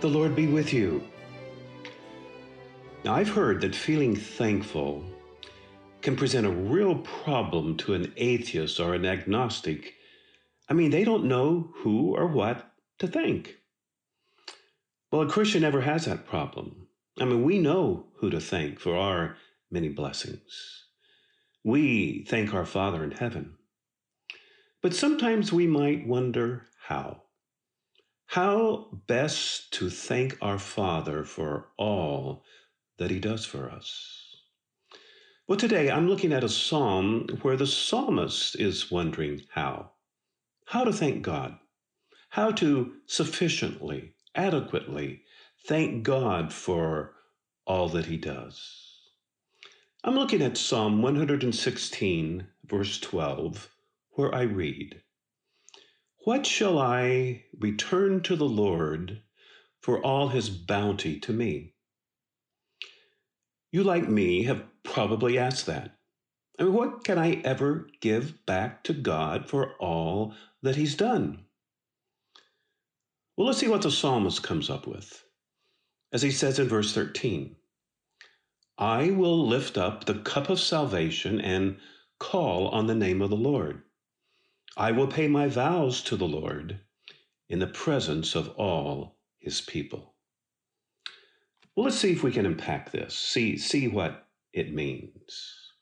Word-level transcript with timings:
The 0.00 0.08
Lord 0.08 0.36
be 0.36 0.46
with 0.46 0.74
you. 0.74 1.02
Now, 3.02 3.14
I've 3.14 3.30
heard 3.30 3.62
that 3.62 3.74
feeling 3.74 4.14
thankful 4.14 5.04
can 6.02 6.16
present 6.16 6.46
a 6.46 6.50
real 6.50 6.96
problem 6.96 7.76
to 7.78 7.94
an 7.94 8.12
atheist 8.16 8.78
or 8.78 8.94
an 8.94 9.06
agnostic. 9.06 9.94
I 10.68 10.74
mean, 10.74 10.90
they 10.90 11.02
don't 11.02 11.24
know 11.24 11.70
who 11.76 12.14
or 12.14 12.26
what 12.26 12.70
to 12.98 13.08
thank. 13.08 13.56
Well, 15.10 15.22
a 15.22 15.28
Christian 15.28 15.62
never 15.62 15.80
has 15.80 16.04
that 16.04 16.26
problem. 16.26 16.88
I 17.18 17.24
mean, 17.24 17.42
we 17.42 17.58
know 17.58 18.08
who 18.16 18.28
to 18.28 18.40
thank 18.40 18.78
for 18.78 18.96
our 18.96 19.36
many 19.70 19.88
blessings. 19.88 20.84
We 21.64 22.26
thank 22.28 22.52
our 22.52 22.66
Father 22.66 23.02
in 23.02 23.12
heaven. 23.12 23.54
But 24.82 24.94
sometimes 24.94 25.52
we 25.52 25.66
might 25.66 26.06
wonder 26.06 26.66
how. 26.84 27.22
How 28.36 28.88
best 29.06 29.72
to 29.72 29.88
thank 29.88 30.36
our 30.42 30.58
Father 30.58 31.24
for 31.24 31.68
all 31.78 32.44
that 32.98 33.10
He 33.10 33.18
does 33.18 33.46
for 33.46 33.70
us? 33.70 34.36
Well, 35.48 35.56
today 35.56 35.90
I'm 35.90 36.06
looking 36.06 36.34
at 36.34 36.44
a 36.44 36.48
psalm 36.50 37.28
where 37.40 37.56
the 37.56 37.66
psalmist 37.66 38.54
is 38.56 38.90
wondering 38.90 39.40
how. 39.52 39.92
How 40.66 40.84
to 40.84 40.92
thank 40.92 41.22
God. 41.22 41.56
How 42.28 42.50
to 42.50 42.96
sufficiently, 43.06 44.12
adequately 44.34 45.22
thank 45.66 46.02
God 46.02 46.52
for 46.52 47.14
all 47.66 47.88
that 47.88 48.04
He 48.04 48.18
does. 48.18 48.98
I'm 50.04 50.14
looking 50.14 50.42
at 50.42 50.58
Psalm 50.58 51.00
116, 51.00 52.48
verse 52.66 53.00
12, 53.00 53.70
where 54.10 54.34
I 54.34 54.42
read, 54.42 55.00
what 56.26 56.44
shall 56.44 56.76
I 56.76 57.44
return 57.56 58.20
to 58.22 58.34
the 58.34 58.48
Lord 58.48 59.22
for 59.80 60.02
all 60.02 60.26
his 60.26 60.50
bounty 60.50 61.20
to 61.20 61.32
me? 61.32 61.74
You, 63.70 63.84
like 63.84 64.08
me, 64.08 64.42
have 64.42 64.64
probably 64.82 65.38
asked 65.38 65.66
that. 65.66 65.96
I 66.58 66.64
mean, 66.64 66.72
what 66.72 67.04
can 67.04 67.16
I 67.16 67.40
ever 67.44 67.88
give 68.00 68.44
back 68.44 68.82
to 68.84 68.92
God 68.92 69.48
for 69.48 69.74
all 69.74 70.34
that 70.62 70.74
he's 70.74 70.96
done? 70.96 71.44
Well, 73.36 73.46
let's 73.46 73.60
see 73.60 73.68
what 73.68 73.82
the 73.82 73.92
psalmist 73.92 74.42
comes 74.42 74.68
up 74.68 74.88
with. 74.88 75.22
As 76.12 76.22
he 76.22 76.32
says 76.32 76.58
in 76.58 76.66
verse 76.66 76.92
13, 76.92 77.54
I 78.78 79.12
will 79.12 79.46
lift 79.46 79.78
up 79.78 80.06
the 80.06 80.18
cup 80.18 80.50
of 80.50 80.58
salvation 80.58 81.40
and 81.40 81.76
call 82.18 82.66
on 82.66 82.88
the 82.88 82.96
name 82.96 83.22
of 83.22 83.30
the 83.30 83.36
Lord. 83.36 83.84
I 84.76 84.92
will 84.92 85.06
pay 85.06 85.26
my 85.26 85.48
vows 85.48 86.02
to 86.02 86.16
the 86.16 86.28
Lord 86.28 86.80
in 87.48 87.60
the 87.60 87.66
presence 87.66 88.34
of 88.34 88.48
all 88.56 89.16
his 89.38 89.60
people. 89.62 90.14
Well, 91.74 91.84
let's 91.84 91.98
see 91.98 92.12
if 92.12 92.22
we 92.22 92.32
can 92.32 92.46
unpack 92.46 92.90
this, 92.90 93.16
see, 93.16 93.56
see 93.56 93.88
what 93.88 94.26
it 94.52 94.74
means. 94.74 95.72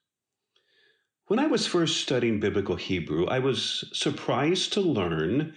When 1.26 1.38
I 1.38 1.46
was 1.46 1.66
first 1.66 2.02
studying 2.02 2.38
biblical 2.38 2.76
Hebrew, 2.76 3.26
I 3.26 3.38
was 3.38 3.84
surprised 3.92 4.72
to 4.74 4.80
learn 4.80 5.54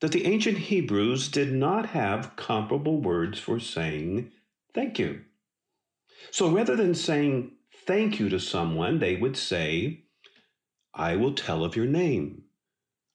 that 0.00 0.10
the 0.10 0.26
ancient 0.26 0.58
Hebrews 0.58 1.28
did 1.28 1.52
not 1.52 1.86
have 1.90 2.34
comparable 2.34 3.00
words 3.00 3.38
for 3.38 3.60
saying 3.60 4.32
thank 4.74 4.98
you. 4.98 5.22
So 6.30 6.50
rather 6.50 6.74
than 6.74 6.94
saying 6.94 7.52
thank 7.86 8.18
you 8.18 8.28
to 8.30 8.40
someone, 8.40 8.98
they 8.98 9.16
would 9.16 9.36
say, 9.36 10.04
I 10.94 11.14
will 11.16 11.34
tell 11.34 11.62
of 11.64 11.76
your 11.76 11.86
name. 11.86 12.41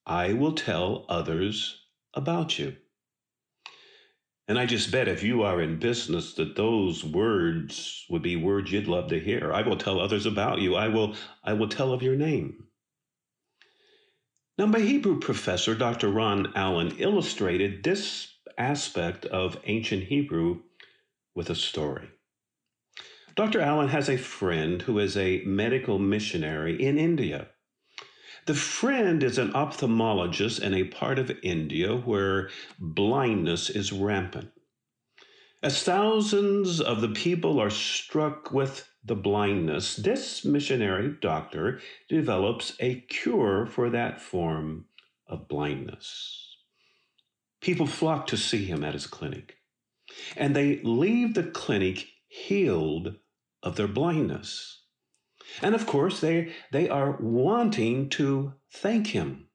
I 0.07 0.31
will 0.31 0.53
tell 0.53 1.05
others 1.09 1.81
about 2.13 2.57
you. 2.57 2.77
And 4.47 4.57
I 4.57 4.65
just 4.65 4.89
bet 4.89 5.09
if 5.09 5.21
you 5.21 5.43
are 5.43 5.61
in 5.61 5.79
business 5.79 6.33
that 6.35 6.55
those 6.55 7.03
words 7.03 8.05
would 8.09 8.21
be 8.21 8.37
words 8.37 8.71
you'd 8.71 8.87
love 8.87 9.09
to 9.09 9.19
hear. 9.19 9.51
I 9.51 9.63
will 9.63 9.75
tell 9.75 9.99
others 9.99 10.25
about 10.25 10.59
you. 10.59 10.75
I 10.75 10.87
will 10.87 11.15
I 11.43 11.51
will 11.51 11.67
tell 11.67 11.91
of 11.91 12.01
your 12.01 12.15
name. 12.15 12.63
Now 14.57 14.67
my 14.67 14.79
Hebrew 14.79 15.19
professor 15.19 15.75
Dr. 15.75 16.09
Ron 16.09 16.53
Allen 16.55 16.95
illustrated 16.97 17.83
this 17.83 18.33
aspect 18.57 19.25
of 19.25 19.59
ancient 19.65 20.05
Hebrew 20.05 20.61
with 21.35 21.49
a 21.49 21.55
story. 21.55 22.07
Dr. 23.35 23.59
Allen 23.59 23.89
has 23.89 24.07
a 24.07 24.17
friend 24.17 24.81
who 24.81 24.97
is 24.99 25.17
a 25.17 25.43
medical 25.45 25.99
missionary 25.99 26.81
in 26.81 26.97
India. 26.97 27.49
The 28.47 28.55
friend 28.55 29.23
is 29.23 29.37
an 29.37 29.51
ophthalmologist 29.51 30.61
in 30.61 30.73
a 30.73 30.85
part 30.85 31.19
of 31.19 31.37
India 31.43 31.93
where 31.97 32.49
blindness 32.79 33.69
is 33.69 33.91
rampant. 33.91 34.51
As 35.61 35.83
thousands 35.83 36.79
of 36.79 37.01
the 37.01 37.09
people 37.09 37.59
are 37.59 37.69
struck 37.69 38.53
with 38.53 38.87
the 39.03 39.17
blindness, 39.17 39.97
this 39.97 40.45
missionary 40.45 41.13
doctor 41.19 41.81
develops 42.07 42.73
a 42.79 43.01
cure 43.01 43.65
for 43.65 43.89
that 43.89 44.21
form 44.21 44.85
of 45.27 45.49
blindness. 45.49 46.55
People 47.59 47.85
flock 47.85 48.27
to 48.27 48.37
see 48.37 48.63
him 48.63 48.81
at 48.81 48.93
his 48.93 49.07
clinic, 49.07 49.57
and 50.37 50.55
they 50.55 50.79
leave 50.83 51.33
the 51.33 51.43
clinic 51.43 52.07
healed 52.29 53.15
of 53.61 53.75
their 53.75 53.89
blindness. 53.89 54.83
And 55.61 55.73
of 55.73 55.85
course, 55.85 56.19
they, 56.19 56.53
they 56.71 56.89
are 56.89 57.17
wanting 57.19 58.09
to 58.09 58.53
thank 58.71 59.07
him. 59.07 59.47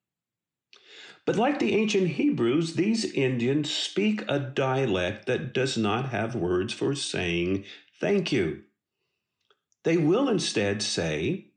But 1.24 1.36
like 1.36 1.58
the 1.58 1.74
ancient 1.74 2.08
Hebrews, 2.08 2.74
these 2.74 3.04
Indians 3.04 3.72
speak 3.72 4.24
a 4.28 4.40
dialect 4.40 5.26
that 5.26 5.52
does 5.54 5.76
not 5.76 6.08
have 6.08 6.34
words 6.34 6.72
for 6.72 6.94
saying 6.94 7.64
thank 8.00 8.32
you. 8.32 8.62
They 9.84 9.96
will 9.96 10.28
instead 10.28 10.82
say, 10.82 11.52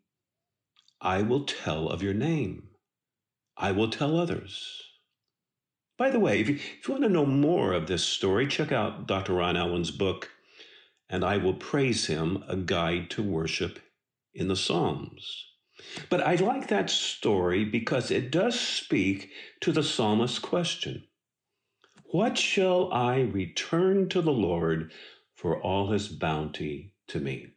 I 1.02 1.22
will 1.22 1.46
tell 1.46 1.90
of 1.90 2.04
your 2.04 2.14
name. 2.14 2.70
I 3.58 3.72
will 3.72 3.90
tell 3.90 4.18
others. 4.18 4.82
By 5.98 6.10
the 6.10 6.20
way, 6.20 6.42
if 6.42 6.50
you, 6.50 6.56
if 6.56 6.88
you 6.88 6.94
want 6.94 7.04
to 7.04 7.10
know 7.10 7.26
more 7.26 7.74
of 7.74 7.88
this 7.88 8.04
story, 8.04 8.48
check 8.48 8.72
out 8.72 9.08
Dr. 9.08 9.34
Ron 9.34 9.56
Allen's 9.56 9.92
book, 9.92 10.30
And 11.10 11.24
I 11.24 11.38
Will 11.38 11.54
Praise 11.54 12.08
Him 12.08 12.44
A 12.48 12.56
Guide 12.56 13.10
to 13.12 13.24
Worship 13.24 13.80
in 14.36 14.50
the 14.50 14.56
Psalms. 14.56 15.46
But 16.10 16.22
I 16.22 16.36
like 16.36 16.68
that 16.68 16.90
story 16.90 17.66
because 17.66 18.12
it 18.12 18.32
does 18.32 18.60
speak 18.60 19.32
to 19.62 19.72
the 19.72 19.84
psalmist's 19.84 20.40
question 20.40 21.08
What 22.06 22.38
shall 22.38 22.92
I 22.94 23.22
return 23.22 24.10
to 24.10 24.22
the 24.22 24.34
Lord 24.34 24.92
for 25.36 25.62
all 25.62 25.92
his 25.92 26.08
bounty 26.08 26.94
to 27.08 27.20
me? 27.20 27.54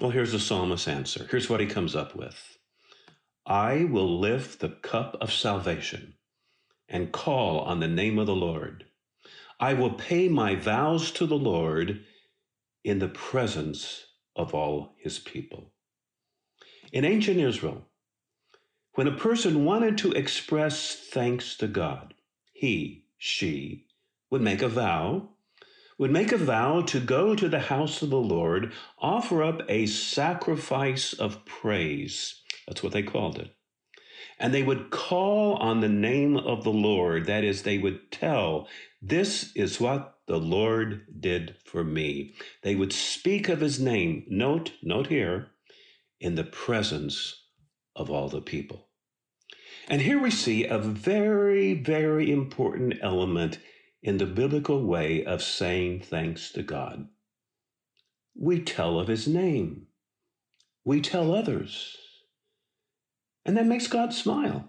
Well, 0.00 0.10
here's 0.10 0.32
the 0.32 0.38
psalmist's 0.40 0.88
answer. 0.88 1.26
Here's 1.30 1.50
what 1.50 1.60
he 1.60 1.66
comes 1.66 1.94
up 1.94 2.16
with 2.16 2.58
I 3.46 3.84
will 3.84 4.18
lift 4.18 4.60
the 4.60 4.68
cup 4.68 5.16
of 5.20 5.32
salvation 5.32 6.14
and 6.88 7.12
call 7.12 7.60
on 7.60 7.80
the 7.80 7.88
name 7.88 8.18
of 8.18 8.26
the 8.26 8.34
Lord. 8.34 8.84
I 9.58 9.74
will 9.74 9.92
pay 9.92 10.28
my 10.28 10.54
vows 10.54 11.10
to 11.12 11.26
the 11.26 11.38
Lord 11.38 12.04
in 12.82 12.98
the 12.98 13.08
presence 13.08 14.06
of 14.40 14.54
all 14.54 14.94
his 14.98 15.18
people. 15.18 15.72
In 16.92 17.04
ancient 17.04 17.38
Israel, 17.38 17.86
when 18.94 19.06
a 19.06 19.16
person 19.16 19.64
wanted 19.64 19.96
to 19.98 20.12
express 20.12 20.94
thanks 20.94 21.56
to 21.58 21.68
God, 21.68 22.14
he, 22.52 23.04
she, 23.16 23.86
would 24.30 24.42
make 24.42 24.62
a 24.62 24.68
vow, 24.68 25.28
would 25.98 26.10
make 26.10 26.32
a 26.32 26.38
vow 26.38 26.80
to 26.80 26.98
go 26.98 27.34
to 27.34 27.48
the 27.48 27.60
house 27.60 28.02
of 28.02 28.10
the 28.10 28.16
Lord, 28.16 28.72
offer 28.98 29.42
up 29.42 29.60
a 29.68 29.86
sacrifice 29.86 31.12
of 31.12 31.44
praise. 31.44 32.42
That's 32.66 32.82
what 32.82 32.92
they 32.92 33.02
called 33.02 33.38
it. 33.38 33.54
And 34.38 34.54
they 34.54 34.62
would 34.62 34.90
call 34.90 35.56
on 35.56 35.80
the 35.80 35.88
name 35.88 36.36
of 36.36 36.64
the 36.64 36.72
Lord. 36.72 37.26
That 37.26 37.44
is, 37.44 37.62
they 37.62 37.76
would 37.76 38.10
tell, 38.10 38.66
This 39.02 39.52
is 39.54 39.78
what 39.80 40.18
the 40.30 40.38
Lord 40.38 41.20
did 41.20 41.56
for 41.64 41.82
me. 41.82 42.34
They 42.62 42.76
would 42.76 42.92
speak 42.92 43.48
of 43.48 43.60
his 43.60 43.80
name, 43.80 44.24
note, 44.28 44.70
note 44.80 45.08
here, 45.08 45.48
in 46.20 46.36
the 46.36 46.44
presence 46.44 47.46
of 47.96 48.12
all 48.12 48.28
the 48.28 48.40
people. 48.40 48.86
And 49.88 50.00
here 50.00 50.22
we 50.22 50.30
see 50.30 50.66
a 50.66 50.78
very, 50.78 51.74
very 51.74 52.30
important 52.30 52.94
element 53.02 53.58
in 54.04 54.18
the 54.18 54.26
biblical 54.26 54.84
way 54.86 55.24
of 55.24 55.42
saying 55.42 56.02
thanks 56.02 56.52
to 56.52 56.62
God. 56.62 57.08
We 58.36 58.60
tell 58.60 59.00
of 59.00 59.08
his 59.08 59.26
name. 59.26 59.88
We 60.84 61.00
tell 61.00 61.34
others. 61.34 61.96
And 63.44 63.56
that 63.56 63.66
makes 63.66 63.88
God 63.88 64.14
smile. 64.14 64.68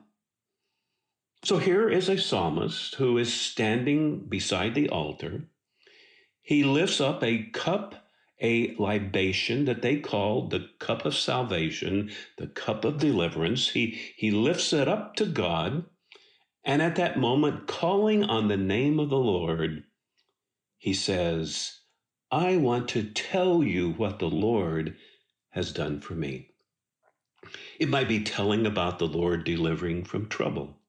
So 1.43 1.57
here 1.57 1.89
is 1.89 2.09
a 2.09 2.17
psalmist 2.17 2.95
who 2.95 3.17
is 3.17 3.33
standing 3.33 4.27
beside 4.27 4.75
the 4.75 4.89
altar 4.89 5.47
he 6.41 6.63
lifts 6.63 6.99
up 6.99 7.23
a 7.23 7.43
cup, 7.53 8.09
a 8.41 8.75
libation 8.75 9.65
that 9.65 9.81
they 9.81 9.99
call 9.99 10.47
the 10.47 10.69
cup 10.79 11.05
of 11.05 11.15
salvation, 11.15 12.11
the 12.37 12.47
cup 12.47 12.83
of 12.83 12.97
deliverance. 12.97 13.69
He, 13.69 13.99
he 14.17 14.31
lifts 14.31 14.73
it 14.73 14.87
up 14.87 15.15
to 15.17 15.25
God. 15.25 15.85
And 16.63 16.81
at 16.81 16.95
that 16.97 17.17
moment, 17.17 17.67
calling 17.67 18.23
on 18.23 18.47
the 18.47 18.57
name 18.57 18.99
of 18.99 19.09
the 19.09 19.17
Lord, 19.17 19.83
he 20.77 20.93
says, 20.93 21.79
I 22.31 22.57
want 22.57 22.89
to 22.89 23.03
tell 23.03 23.63
you 23.63 23.91
what 23.91 24.19
the 24.19 24.29
Lord 24.29 24.97
has 25.51 25.71
done 25.71 26.01
for 26.01 26.13
me. 26.15 26.49
It 27.79 27.89
might 27.89 28.07
be 28.07 28.23
telling 28.23 28.65
about 28.65 28.99
the 28.99 29.07
Lord 29.07 29.43
delivering 29.43 30.05
from 30.05 30.27
trouble, 30.27 30.80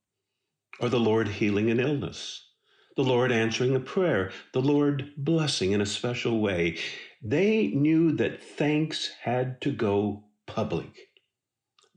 or 0.81 0.89
the 0.89 1.01
Lord 1.01 1.29
healing 1.29 1.71
an 1.71 1.81
illness, 1.81 2.49
the 2.97 3.05
Lord 3.05 3.33
answering 3.33 3.75
a 3.75 3.81
prayer, 3.81 4.31
the 4.53 4.61
Lord 4.61 5.13
blessing 5.17 5.73
in 5.73 5.81
a 5.81 5.87
special 5.87 6.41
way. 6.41 6.79
They 7.23 7.69
knew 7.69 8.13
that 8.17 8.43
thanks 8.43 9.11
had 9.23 9.61
to 9.63 9.73
go 9.73 10.25
public. 10.47 11.09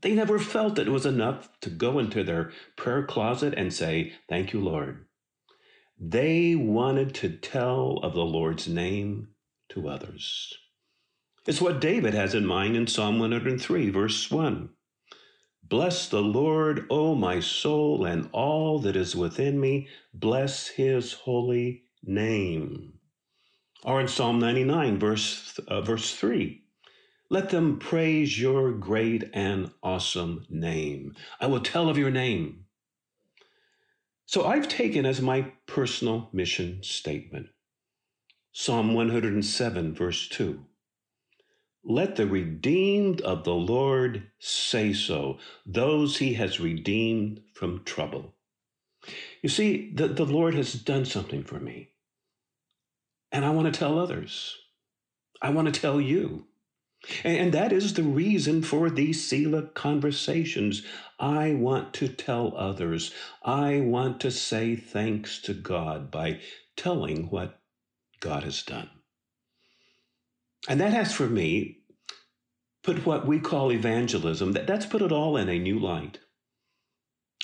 They 0.00 0.14
never 0.14 0.38
felt 0.38 0.78
it 0.78 0.88
was 0.88 1.06
enough 1.06 1.48
to 1.60 1.70
go 1.70 1.98
into 1.98 2.22
their 2.22 2.52
prayer 2.76 3.04
closet 3.04 3.54
and 3.56 3.72
say, 3.72 4.12
Thank 4.28 4.52
you, 4.52 4.60
Lord. 4.60 5.06
They 5.98 6.54
wanted 6.54 7.14
to 7.16 7.30
tell 7.30 7.98
of 8.02 8.14
the 8.14 8.24
Lord's 8.24 8.68
name 8.68 9.28
to 9.70 9.88
others. 9.88 10.54
It's 11.46 11.60
what 11.60 11.80
David 11.80 12.12
has 12.12 12.34
in 12.34 12.44
mind 12.44 12.76
in 12.76 12.86
Psalm 12.86 13.18
103, 13.18 13.90
verse 13.90 14.30
1. 14.30 14.68
Bless 15.68 16.08
the 16.08 16.22
Lord, 16.22 16.86
O 16.90 17.16
my 17.16 17.40
soul, 17.40 18.04
and 18.04 18.28
all 18.30 18.78
that 18.80 18.94
is 18.94 19.16
within 19.16 19.58
me. 19.58 19.88
Bless 20.14 20.68
his 20.68 21.12
holy 21.12 21.82
name. 22.04 23.00
Or 23.82 24.00
in 24.00 24.06
Psalm 24.06 24.38
99, 24.38 24.98
verse, 25.00 25.58
uh, 25.66 25.80
verse 25.80 26.14
3. 26.14 26.62
Let 27.28 27.50
them 27.50 27.80
praise 27.80 28.40
your 28.40 28.70
great 28.70 29.24
and 29.34 29.72
awesome 29.82 30.46
name. 30.48 31.16
I 31.40 31.46
will 31.46 31.60
tell 31.60 31.88
of 31.88 31.98
your 31.98 32.12
name. 32.12 32.66
So 34.24 34.44
I've 34.44 34.68
taken 34.68 35.04
as 35.04 35.20
my 35.20 35.52
personal 35.66 36.28
mission 36.32 36.82
statement 36.84 37.48
Psalm 38.52 38.94
107, 38.94 39.94
verse 39.94 40.28
2. 40.28 40.64
Let 41.88 42.16
the 42.16 42.26
redeemed 42.26 43.20
of 43.20 43.44
the 43.44 43.54
Lord 43.54 44.24
say 44.40 44.92
so, 44.92 45.38
those 45.64 46.16
he 46.16 46.34
has 46.34 46.58
redeemed 46.58 47.42
from 47.54 47.84
trouble. 47.84 48.34
You 49.40 49.48
see, 49.48 49.92
the, 49.94 50.08
the 50.08 50.24
Lord 50.24 50.54
has 50.54 50.72
done 50.72 51.04
something 51.04 51.44
for 51.44 51.60
me. 51.60 51.90
And 53.30 53.44
I 53.44 53.50
want 53.50 53.72
to 53.72 53.78
tell 53.78 54.00
others. 54.00 54.56
I 55.40 55.50
want 55.50 55.72
to 55.72 55.80
tell 55.80 56.00
you. 56.00 56.46
And, 57.22 57.36
and 57.38 57.54
that 57.54 57.72
is 57.72 57.94
the 57.94 58.02
reason 58.02 58.62
for 58.62 58.90
these 58.90 59.24
Selah 59.24 59.68
conversations. 59.68 60.82
I 61.20 61.54
want 61.54 61.94
to 61.94 62.08
tell 62.08 62.56
others. 62.56 63.12
I 63.44 63.78
want 63.78 64.20
to 64.22 64.32
say 64.32 64.74
thanks 64.74 65.40
to 65.42 65.54
God 65.54 66.10
by 66.10 66.40
telling 66.76 67.30
what 67.30 67.60
God 68.18 68.42
has 68.42 68.64
done. 68.64 68.90
And 70.68 70.80
that 70.80 70.92
has 70.92 71.12
for 71.12 71.26
me 71.26 71.78
put 72.82 73.04
what 73.04 73.26
we 73.26 73.40
call 73.40 73.72
evangelism, 73.72 74.52
that, 74.52 74.66
that's 74.66 74.86
put 74.86 75.02
it 75.02 75.12
all 75.12 75.36
in 75.36 75.48
a 75.48 75.58
new 75.58 75.78
light. 75.78 76.18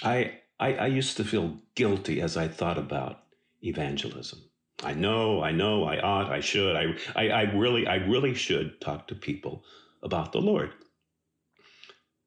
I, 0.02 0.38
I, 0.58 0.74
I 0.74 0.86
used 0.86 1.16
to 1.16 1.24
feel 1.24 1.58
guilty 1.74 2.20
as 2.20 2.36
I 2.36 2.48
thought 2.48 2.78
about 2.78 3.24
evangelism. 3.62 4.40
I 4.84 4.94
know, 4.94 5.42
I 5.42 5.52
know, 5.52 5.84
I 5.84 6.00
ought, 6.00 6.30
I 6.30 6.40
should, 6.40 6.76
I, 6.76 6.94
I, 7.14 7.28
I 7.28 7.42
really, 7.54 7.86
I 7.86 7.96
really 7.96 8.34
should 8.34 8.80
talk 8.80 9.08
to 9.08 9.14
people 9.14 9.64
about 10.02 10.32
the 10.32 10.40
Lord. 10.40 10.72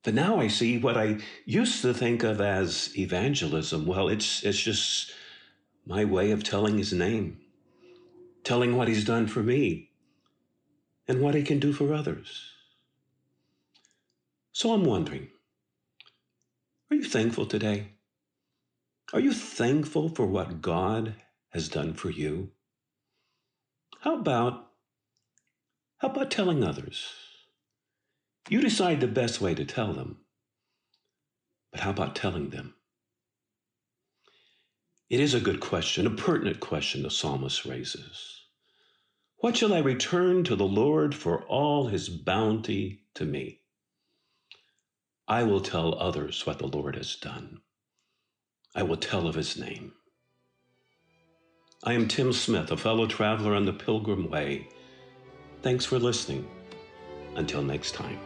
But 0.04 0.14
now 0.14 0.40
I 0.40 0.48
see 0.48 0.78
what 0.78 0.98
I 0.98 1.18
used 1.46 1.82
to 1.82 1.94
think 1.94 2.24
of 2.24 2.40
as 2.40 2.96
evangelism. 2.96 3.88
Well, 3.88 4.08
it's 4.08 4.44
it's 4.44 4.62
just 4.62 5.12
my 5.84 6.06
way 6.06 6.30
of 6.30 6.44
telling 6.44 6.78
his 6.78 6.94
name, 6.94 7.40
telling 8.44 8.78
what 8.78 8.88
he's 8.88 9.04
done 9.04 9.26
for 9.26 9.42
me, 9.42 9.90
and 11.08 11.22
what 11.22 11.36
he 11.36 11.44
can 11.44 11.60
do 11.60 11.74
for 11.74 11.94
others. 11.94 12.42
So 14.52 14.74
I'm 14.74 14.86
wondering 14.86 15.30
are 16.92 16.96
you 16.96 17.04
thankful 17.04 17.46
today? 17.46 17.94
Are 19.12 19.20
you 19.20 19.34
thankful 19.34 20.10
for 20.10 20.26
what 20.26 20.62
God 20.62 21.16
has 21.50 21.68
done 21.68 21.94
for 21.94 22.10
you? 22.10 22.52
How 24.02 24.16
about 24.16 24.72
how 25.98 26.10
about 26.10 26.32
telling 26.32 26.64
others? 26.64 27.08
You 28.50 28.62
decide 28.62 29.02
the 29.02 29.08
best 29.08 29.42
way 29.42 29.56
to 29.56 29.66
tell 29.66 29.94
them. 29.94 30.18
But 31.72 31.82
how 31.82 31.90
about 31.90 32.16
telling 32.16 32.52
them? 32.52 32.76
It 35.10 35.20
is 35.20 35.34
a 35.34 35.40
good 35.40 35.60
question, 35.60 36.08
a 36.08 36.12
pertinent 36.12 36.60
question 36.60 37.04
the 37.04 37.12
psalmist 37.12 37.66
raises. 37.66 38.35
What 39.46 39.58
shall 39.58 39.76
I 39.76 39.80
return 39.80 40.44
to 40.46 40.56
the 40.56 40.66
Lord 40.66 41.14
for 41.14 41.44
all 41.44 41.86
his 41.86 42.10
bounty 42.10 43.02
to 43.14 43.26
me? 43.26 43.60
I 45.28 45.44
will 45.44 45.62
tell 45.62 45.94
others 46.00 46.48
what 46.48 46.58
the 46.58 46.66
Lord 46.66 46.96
has 46.96 47.16
done. 47.16 47.62
I 48.74 48.82
will 48.82 48.98
tell 48.98 49.28
of 49.28 49.36
his 49.36 49.56
name. 49.56 49.94
I 51.84 51.94
am 51.94 52.08
Tim 52.08 52.34
Smith, 52.34 52.72
a 52.72 52.76
fellow 52.76 53.06
traveler 53.06 53.54
on 53.54 53.66
the 53.66 53.74
Pilgrim 53.74 54.32
Way. 54.32 54.68
Thanks 55.62 55.86
for 55.86 56.00
listening. 56.00 56.48
Until 57.36 57.62
next 57.62 57.92
time. 57.92 58.18